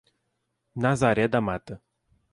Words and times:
Nazaré 0.81 1.27
da 1.27 1.39
Mata 1.41 1.79